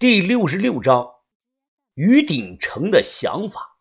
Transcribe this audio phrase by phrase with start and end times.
[0.00, 1.16] 第六十六章，
[1.92, 3.76] 于鼎成的想法。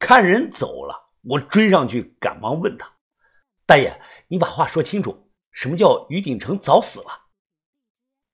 [0.00, 2.96] 看人走了，我追上去，赶忙问他
[3.64, 7.26] ：“大爷，你把话说清楚，什么叫于鼎成早死了？”“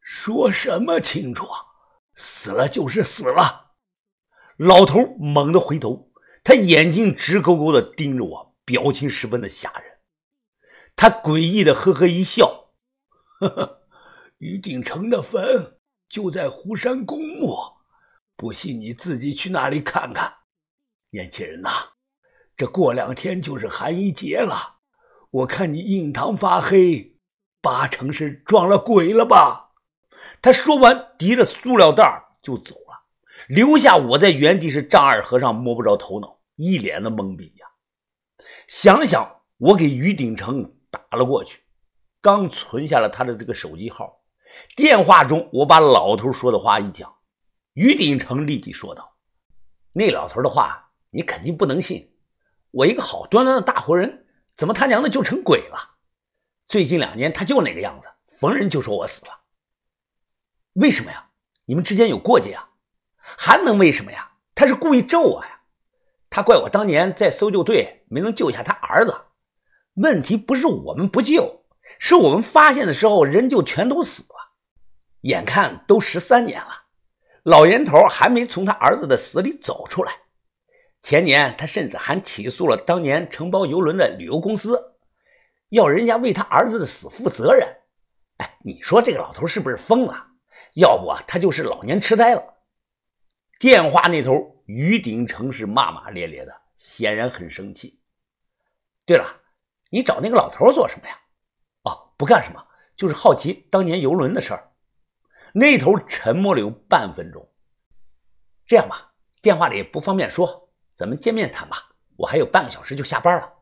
[0.00, 1.60] 说什么清楚啊？
[2.14, 3.72] 死了就是死了。”
[4.56, 6.10] 老头猛地回头，
[6.42, 9.98] 他眼睛直勾勾的盯着我，表情十分的吓人。
[10.96, 12.72] 他诡异的呵呵一笑
[13.40, 13.82] ：“呵呵，
[14.38, 15.76] 于鼎成的坟。”
[16.12, 17.56] 就在湖山公墓，
[18.36, 20.30] 不信你自己去那里看看。
[21.08, 21.70] 年轻人呐，
[22.54, 24.80] 这过两天就是寒衣节了，
[25.30, 27.18] 我看你印堂发黑，
[27.62, 29.70] 八成是撞了鬼了吧？
[30.42, 32.04] 他说完，提着塑料袋
[32.42, 33.06] 就走了，
[33.48, 37.66] 留下我在原地是丈二和尚摸不着头脑，一脸的懵逼呀。
[38.68, 41.62] 想想，我给于鼎成打了过去，
[42.20, 44.20] 刚存下了他的这个手机号。
[44.74, 47.14] 电话中，我把老头说的话一讲，
[47.74, 49.16] 于鼎成立即说道
[49.92, 52.14] ：“那老头的话你肯定不能信。
[52.70, 54.26] 我一个好端端的大活人，
[54.56, 55.96] 怎么他娘的就成鬼了？
[56.66, 59.40] 最近两年他就那个样子，逢人就说我死了。
[60.74, 61.28] 为什么呀？
[61.66, 62.70] 你们之间有过节啊？
[63.20, 64.32] 还能为什么呀？
[64.54, 65.60] 他是故意咒我呀！
[66.30, 69.14] 他怪我当年在搜救队没能救下他儿子。
[69.94, 71.64] 问题不是我们不救，
[71.98, 74.28] 是我们发现的时候人就全都死了。”
[75.22, 76.84] 眼看都十三年了，
[77.42, 80.12] 老年头还没从他儿子的死里走出来。
[81.02, 84.96] 前年他甚至还起诉了当年承包游轮的旅游公司，
[85.70, 87.68] 要人家为他儿子的死负责任。
[88.38, 90.26] 哎，你说这个老头是不是疯了？
[90.74, 92.42] 要不他就是老年痴呆了。
[93.58, 98.00] 电话那头，于鼎成是骂骂咧咧的，显然很生气。
[99.04, 99.40] 对了，
[99.90, 101.16] 你找那个老头做什么呀？
[101.82, 102.64] 哦，不干什么，
[102.96, 104.71] 就是好奇当年游轮的事儿。
[105.54, 107.48] 那头沉默了有半分钟。
[108.66, 111.94] 这样吧，电话里不方便说，咱们见面谈吧。
[112.16, 113.52] 我还有半个小时就下班了。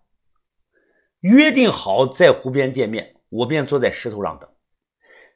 [1.20, 4.48] 约定好在湖边见面，我便坐在石头上等。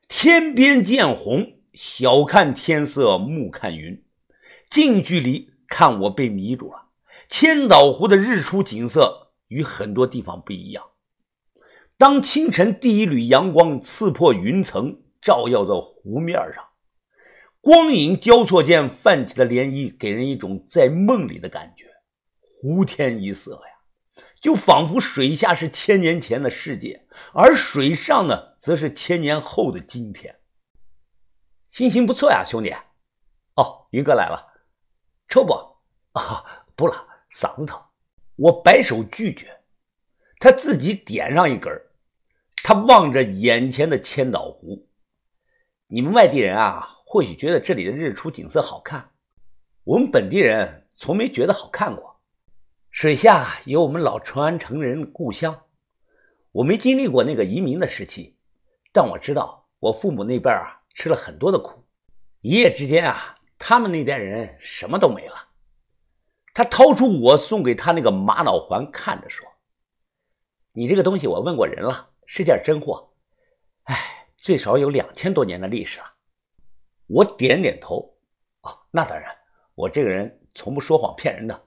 [0.09, 4.05] 天边见红，小看天色，暮看云。
[4.69, 6.91] 近距离看，我被迷住了。
[7.29, 10.85] 千岛湖的日出景色与很多地方不一样。
[11.97, 15.04] 当清晨第一缕阳光刺破云层。
[15.25, 16.63] 照耀在湖面上，
[17.63, 21.87] 光影交错间泛起的涟漪，给人一种在梦里的感觉。
[22.43, 30.39] 湖天一色呀，就仿佛水下是千年前的世界，而水上呢，则是千年后的今天。
[31.71, 32.71] 心情不错呀，兄弟。
[33.57, 34.47] 哦，云哥来了，
[35.29, 35.55] 抽不？
[36.13, 36.95] 啊，不了，
[37.33, 37.83] 嗓子疼。
[38.37, 39.59] 我摆手拒绝。
[40.39, 41.73] 他自己点上一根
[42.63, 44.84] 他望着眼前的千岛湖。
[45.87, 49.11] 你们外地人啊，或许觉得这里的日出景色好看，
[49.85, 52.21] 我们本地人从没觉得好看过。
[52.91, 55.63] 水下有我们老淳安城人故乡，
[56.53, 58.37] 我没经历过那个移民的时期，
[58.93, 61.85] 但我知道我父母那边啊吃了很多的苦，
[62.41, 65.49] 一夜之间啊，他们那代人什么都没了。
[66.55, 69.45] 他掏出我送给他那个玛瑙环，看着说
[70.73, 73.11] ：“你这个东西我问过人了，是件真货。”
[73.85, 74.14] 哎
[74.45, 76.05] 最少有两千多年的历史了，
[77.07, 78.15] 我点点头。
[78.61, 79.35] 哦，那当然，
[79.75, 81.63] 我这个人从不说谎骗人的。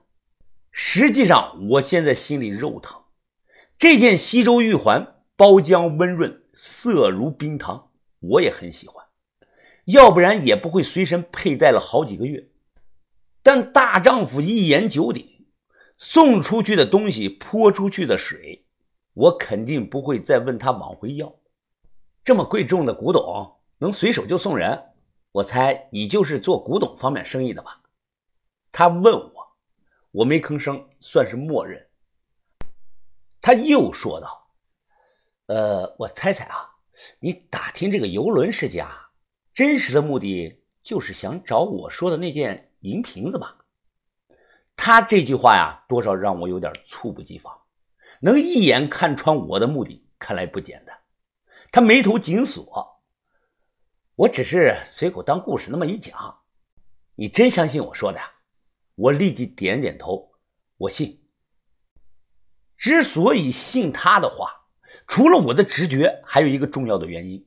[0.70, 3.02] 实际上，我现在心里肉疼。
[3.76, 7.90] 这件西周玉环包浆温润，色如冰糖，
[8.20, 9.04] 我也很喜欢，
[9.86, 12.48] 要不然也不会随身佩戴了好几个月。
[13.42, 15.48] 但大丈夫一言九鼎，
[15.96, 18.66] 送出去的东西泼出去的水，
[19.14, 21.34] 我肯定不会再问他往回要。
[22.28, 24.92] 这么贵重的古董能随手就送人？
[25.32, 27.80] 我猜你就是做古董方面生意的吧？
[28.70, 29.56] 他问我，
[30.10, 31.88] 我没吭声，算是默认。
[33.40, 34.50] 他又说道
[35.48, 36.68] ：“呃，我猜猜啊，
[37.18, 39.08] 你打听这个游轮世家，
[39.54, 43.56] 真实的目的就是想找我说的那件银瓶子吧？”
[44.76, 47.58] 他这句话呀，多少让我有点猝不及防。
[48.20, 50.94] 能一眼看穿我的目的，看来不简单。
[51.70, 53.02] 他眉头紧锁，
[54.14, 56.38] 我只是随口当故事那么一讲，
[57.14, 58.20] 你真相信我说的？
[58.94, 60.32] 我立即点点头，
[60.76, 61.22] 我信。
[62.76, 64.50] 之所以信他的话，
[65.06, 67.46] 除了我的直觉，还有一个重要的原因：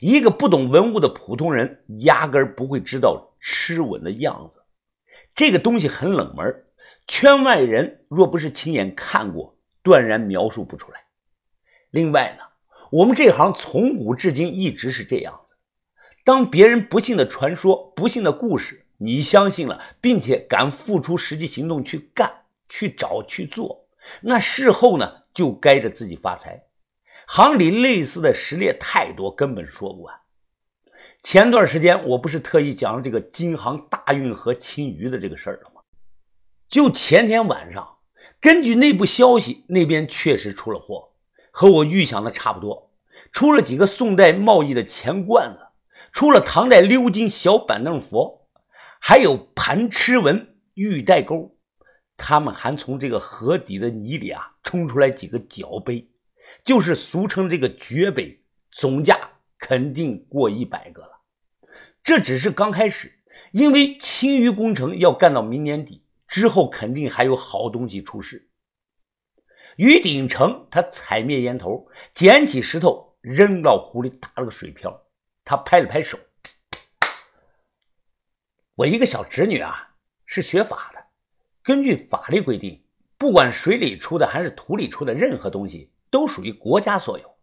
[0.00, 4.64] 一个不懂文物的普通人，压根不会知道螭吻的样子。
[5.34, 6.64] 这个东西很冷门，
[7.06, 11.04] 圈外人若不是亲眼看过，断然描述不出来。
[11.90, 12.47] 另外呢？
[12.90, 15.54] 我们这行从古至今一直是这样子，
[16.24, 22.32] 当别人不幸的传说、不幸的故事，你相信了，并且敢付出实际行动去干、
[22.68, 23.86] 去找、去做，
[24.22, 26.64] 那事后呢，就该着自己发财。
[27.26, 30.14] 行里类似的实例太多，根本说不完。
[31.22, 35.82] 前段时间我不是特意讲了这个京杭大运河清鱼的这个事儿了吗？
[36.68, 37.98] 就前天晚上，
[38.40, 41.07] 根据内部消息，那边确实出了货，
[41.58, 42.92] 和我预想的差不多，
[43.32, 45.66] 出了几个宋代贸易的钱罐子。
[46.12, 48.46] 出了唐代鎏金小板凳佛，
[49.00, 51.58] 还有盘螭纹玉带钩。
[52.16, 56.08] 他们还从这个河底的泥里啊冲出来几个角杯，
[56.62, 58.40] 就是俗称这个绝杯，
[58.70, 59.18] 总价
[59.58, 61.22] 肯定过一百个了。
[62.04, 63.12] 这只是刚开始，
[63.50, 68.47] 因为清淤工程要干到明年底之后，肯定还有好东西出世。
[69.78, 75.06] 于鼎成他踩灭烟头，捡起石头扔到湖里，打了个水漂。
[75.44, 76.18] 他拍了拍手，
[78.74, 79.94] 我一个小侄女啊，
[80.26, 81.00] 是学法的。
[81.62, 82.82] 根据法律规定，
[83.16, 87.38] 不管水里出的还是土里出的任何东西，都属于国家所有。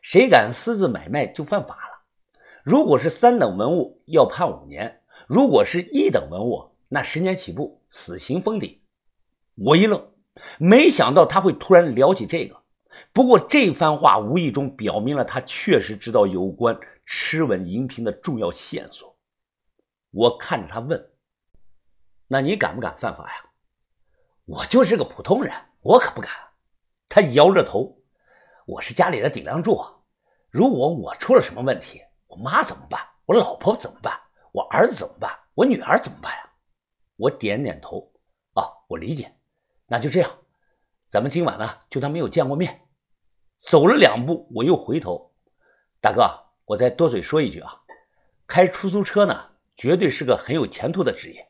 [0.00, 2.04] 谁敢私自买卖，就犯法了。
[2.62, 4.88] 如果是三等文物，要判五年；
[5.26, 8.80] 如果是一等文物，那十年起步，死刑封顶。
[9.56, 10.09] 我一愣，
[10.58, 12.60] 没想到他会突然聊起这个。
[13.12, 16.78] 不过这番话无意中表明了，他确实知道有关。
[17.12, 19.18] 吃吻银瓶的重要线索，
[20.12, 21.10] 我看着他问
[22.28, 23.50] ：“那你敢不敢犯法呀？”
[24.46, 26.30] 我就是个普通人，我可不敢。
[27.08, 27.98] 他摇着头
[28.64, 29.84] ：“我是家里的顶梁柱，
[30.50, 33.00] 如果我出了什么问题，我妈怎么办？
[33.26, 34.16] 我老婆怎么办？
[34.52, 35.36] 我儿子怎么办？
[35.54, 36.48] 我女儿怎么办呀？”
[37.18, 38.12] 我点点头
[38.54, 39.34] ：“哦，我理解。
[39.90, 40.30] 那就这样，
[41.08, 42.82] 咱们今晚呢就当没有见过面。”
[43.60, 45.34] 走了两步，我又回头
[46.00, 47.82] ：“大哥。”我再多嘴说一句啊，
[48.46, 51.44] 开出租车呢，绝对是个很有前途的职业。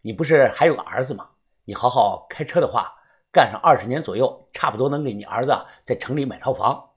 [0.00, 1.28] 你不是还有个儿子吗？
[1.66, 2.94] 你好好开车的话，
[3.30, 5.54] 干上二十年左右，差不多能给你儿子
[5.84, 6.92] 在城里买套房。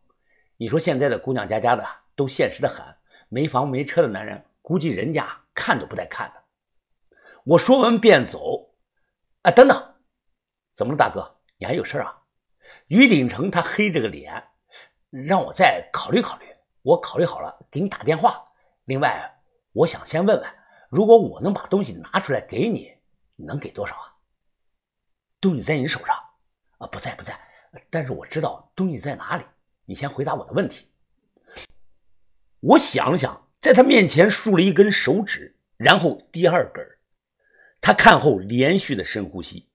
[0.56, 1.86] 你说现在的姑娘家家的
[2.16, 2.86] 都现实的很，
[3.28, 6.42] 没房没车的男人，估计人家看都不带看的。
[7.44, 8.74] 我说完便走。
[9.42, 9.96] 哎，等等，
[10.78, 11.36] 怎么了，大哥？
[11.58, 12.16] 你还有事啊？
[12.86, 14.32] 于鼎成他黑着个脸，
[15.10, 16.46] 让我再考虑考虑。
[16.84, 18.48] 我考虑好了，给你打电话。
[18.86, 19.42] 另外，
[19.72, 20.48] 我想先问问，
[20.92, 22.96] 如果我能把东西拿出来给你，
[23.36, 24.14] 你能给多少啊？
[25.42, 26.16] 东西在你手上
[26.78, 26.86] 啊？
[26.86, 27.36] 不在，不在。
[27.90, 29.44] 但是我知道东西在哪里。
[29.86, 30.92] 你先回答我的问题。
[32.60, 36.86] 我想了想，在他面前竖了一根手指，然后第二根。
[37.82, 39.68] 他看后连续的深呼吸。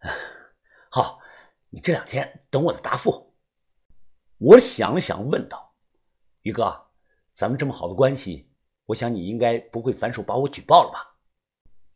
[0.90, 1.20] 好，
[1.68, 3.34] 你这两天等我的答复。
[4.38, 5.74] 我想了想，问道。
[6.42, 6.88] 于哥，
[7.34, 8.50] 咱们这么好的关系，
[8.86, 11.16] 我想你应该不会反手把我举报了吧？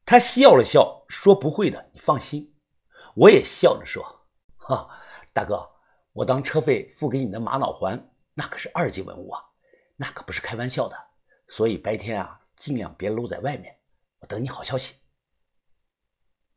[0.05, 2.55] 他笑了笑说：“不会的，你放心。”
[3.17, 4.05] 我也笑着说
[4.59, 4.89] ：“哈，
[5.33, 5.67] 大哥，
[6.13, 9.43] 我当车费付给你的玛瑙环，那可是二级文物啊，
[9.97, 10.97] 那可不是开玩笑的。
[11.49, 13.75] 所以白天啊，尽量别露在外面。
[14.19, 14.97] 我等你好消息。”